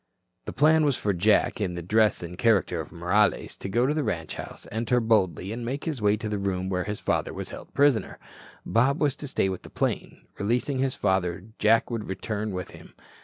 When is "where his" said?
6.69-6.99